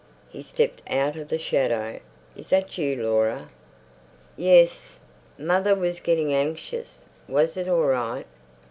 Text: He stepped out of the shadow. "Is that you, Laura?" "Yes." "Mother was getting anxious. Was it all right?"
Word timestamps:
He 0.29 0.41
stepped 0.41 0.81
out 0.89 1.15
of 1.15 1.27
the 1.27 1.37
shadow. 1.37 1.99
"Is 2.35 2.49
that 2.49 2.75
you, 2.75 3.03
Laura?" 3.03 3.49
"Yes." 4.35 4.97
"Mother 5.37 5.75
was 5.75 5.99
getting 5.99 6.33
anxious. 6.33 7.05
Was 7.27 7.55
it 7.55 7.69
all 7.69 7.83
right?" 7.85 8.25